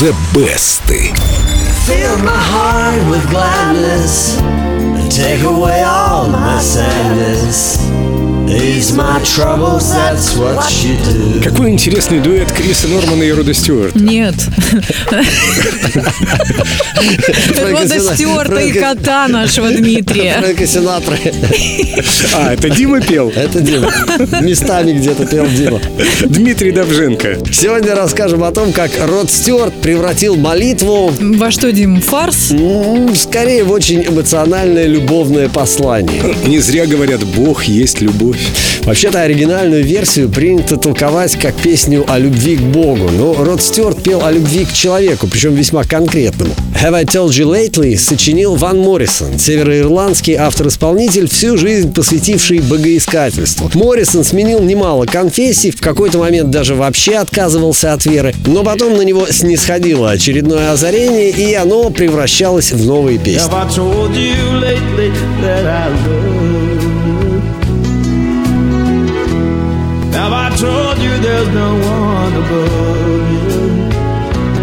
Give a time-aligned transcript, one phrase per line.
[0.00, 0.80] The Best.
[1.86, 7.79] Fill my heart with gladness and take away all my sadness.
[8.80, 11.42] Ease my troubles, that's what you do.
[11.44, 13.94] Какой интересный дуэт Криса Нормана и Рода Стюарт.
[13.94, 14.34] Нет.
[17.60, 20.36] Рода Стюарта и кота нашего Дмитрия.
[20.40, 21.18] Фрэнка Синатра.
[22.34, 23.28] А, это Дима пел?
[23.28, 23.92] Это Дима.
[24.40, 25.78] Местами где-то пел Дима.
[26.24, 27.36] Дмитрий Добженко.
[27.52, 32.54] Сегодня расскажем о том, как Род Стюарт превратил молитву Во что, Дим, фарс?
[33.14, 36.34] скорее в очень эмоциональное любовное послание.
[36.46, 38.40] Не зря говорят, Бог есть любовь.
[38.82, 44.24] Вообще-то оригинальную версию принято толковать как песню о любви к Богу, но Род Стюарт пел
[44.24, 46.52] о любви к человеку, причем весьма конкретному.
[46.82, 53.70] «Have I Told You Lately» сочинил Ван Моррисон, североирландский автор-исполнитель, всю жизнь посвятивший богоискательству.
[53.74, 59.02] Моррисон сменил немало конфессий, в какой-то момент даже вообще отказывался от веры, но потом на
[59.02, 63.50] него снисходило очередное озарение, и оно превращалось в новые песни.
[71.54, 72.99] No one above?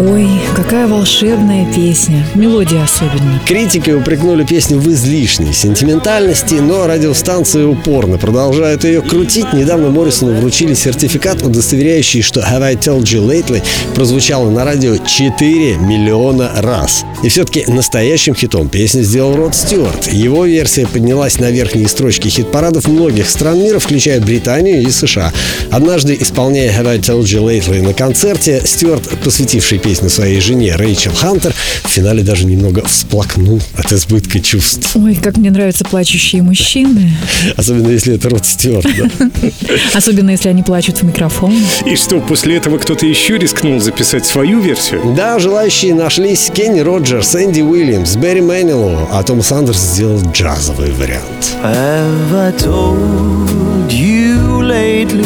[0.00, 2.24] Ой, какая волшебная песня.
[2.34, 3.38] Мелодия особенно.
[3.46, 9.52] Критики упрекнули песню в излишней сентиментальности, но радиостанции упорно продолжают ее крутить.
[9.52, 13.62] Недавно Моррисону вручили сертификат, удостоверяющий, что «Have I Told You Lately»
[13.94, 17.04] прозвучало на радио 4 миллиона раз.
[17.22, 20.10] И все-таки настоящим хитом песню сделал Род Стюарт.
[20.10, 25.30] Его версия поднялась на верхние строчки хит-парадов многих стран мира, включая Британию и США.
[25.70, 31.12] Однажды, исполняя «Have I Told You Lately» на концерте, Стюарт, посвятивший песню своей жене Рэйчел
[31.14, 31.52] Хантер,
[31.84, 34.90] в финале даже немного всплакнул от избытка чувств.
[34.94, 37.12] Ой, как мне нравятся плачущие мужчины.
[37.56, 38.86] Особенно если это Род Стюарт.
[38.96, 39.30] да.
[39.94, 41.54] Особенно, если они плачут в микрофон.
[41.86, 45.14] И что, после этого кто-то еще рискнул записать свою версию?
[45.16, 51.54] Да, желающие нашлись Кенни Роджерс, Энди Уильямс, Берри Мэнилоу, а Том Сандерс сделал джазовый вариант.
[51.62, 55.24] Have I told you lately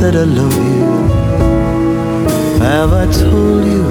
[0.00, 0.91] that I love you?
[2.62, 3.82] Have I told you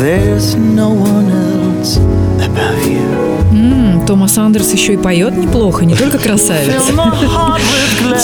[0.00, 1.96] there's no one else
[2.46, 3.08] above you?
[3.54, 6.80] М, Томас Андерс еще и поет неплохо, не только красавец.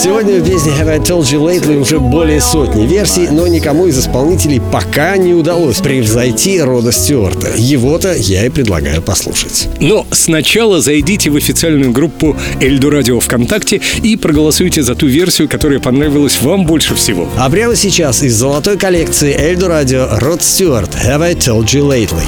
[0.01, 4.61] Сегодня песни Have I Told You Lately уже более сотни версий, но никому из исполнителей
[4.71, 7.49] пока не удалось превзойти Рода Стюарта.
[7.57, 9.67] Его-то я и предлагаю послушать.
[9.81, 15.79] Но сначала зайдите в официальную группу Эльду Радио ВКонтакте и проголосуйте за ту версию, которая
[15.79, 17.27] понравилась вам больше всего.
[17.37, 22.23] А прямо сейчас из золотой коллекции Эльду Радио Род Стюарт Have I Told You Lately.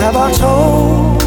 [0.00, 1.05] Have I told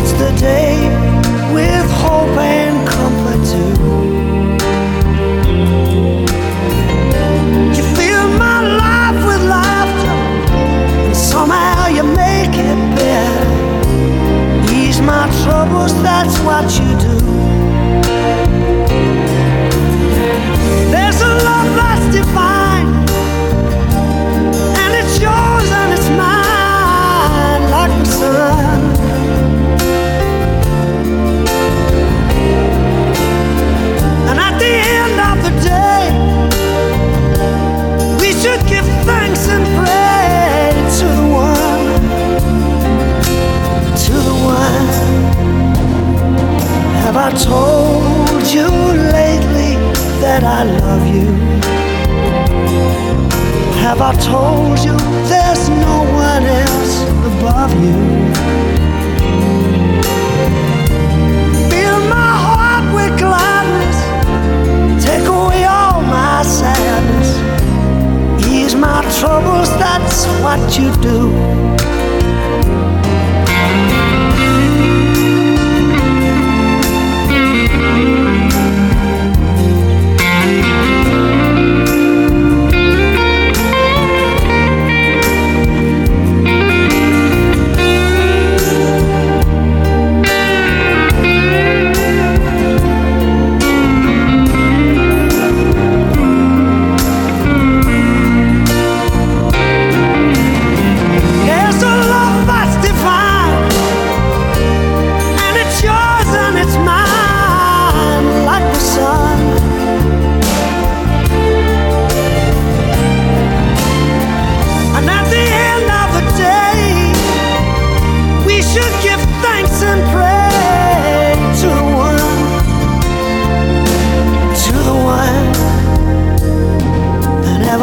[0.00, 0.76] greets the day
[1.52, 3.74] with hope and comfort too.
[7.76, 10.18] You fill my life with laughter,
[11.06, 13.46] and somehow you make it better.
[14.72, 17.16] Ease my troubles, that's what you do.
[20.90, 22.59] There's a love that's divine,
[53.90, 54.96] Have I told you
[55.26, 58.89] there's no one else above you?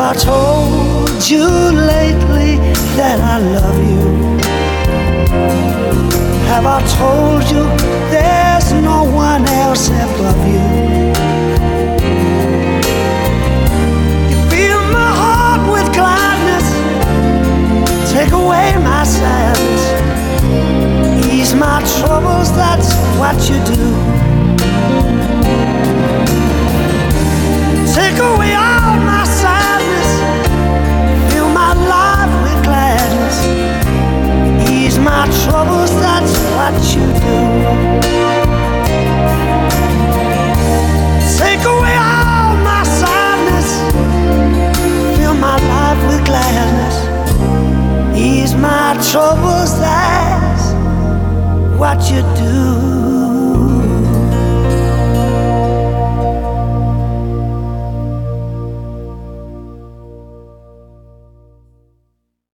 [0.09, 2.55] I told you lately
[2.95, 4.07] that I love you?
[6.47, 7.67] Have I told you
[8.09, 11.56] there's no one else above you?
[51.97, 52.66] what you do.